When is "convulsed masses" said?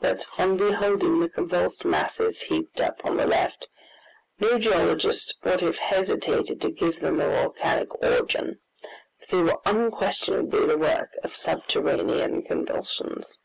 1.28-2.40